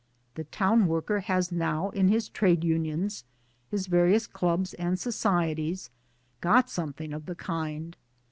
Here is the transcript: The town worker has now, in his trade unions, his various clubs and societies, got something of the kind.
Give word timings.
The 0.33 0.45
town 0.45 0.87
worker 0.87 1.19
has 1.19 1.51
now, 1.51 1.91
in 1.91 2.07
his 2.07 2.27
trade 2.27 2.63
unions, 2.63 3.23
his 3.69 3.85
various 3.85 4.25
clubs 4.25 4.73
and 4.73 4.99
societies, 4.99 5.91
got 6.39 6.71
something 6.71 7.13
of 7.13 7.27
the 7.27 7.35
kind. 7.35 7.95